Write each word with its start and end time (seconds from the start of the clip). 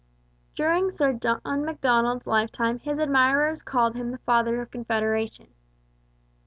During 0.55 0.89
Sir 0.89 1.13
John 1.13 1.63
Macdonald's 1.63 2.25
lifetime 2.25 2.79
his 2.79 2.97
admirers 2.97 3.61
called 3.61 3.93
him 3.95 4.09
the 4.09 4.17
Father 4.17 4.59
of 4.59 4.71
Confederation. 4.71 5.53